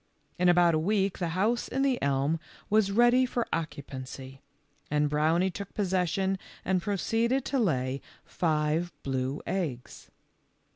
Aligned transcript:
In 0.39 0.49
about 0.49 0.73
a 0.73 0.79
week 0.79 1.19
the 1.19 1.27
house 1.37 1.67
in 1.67 1.83
the 1.83 2.01
elm 2.01 2.39
was 2.71 2.91
ready 2.91 3.23
for 3.23 3.47
occupancy, 3.53 4.41
and 4.89 5.07
Brownie 5.07 5.51
took 5.51 5.75
possession 5.75 6.39
and 6.65 6.81
proceeded 6.81 7.45
to 7.45 7.59
lay 7.59 8.01
five 8.25 8.91
blue 9.03 9.43
eggs. 9.45 10.09